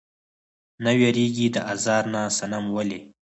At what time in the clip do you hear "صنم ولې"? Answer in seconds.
2.37-2.99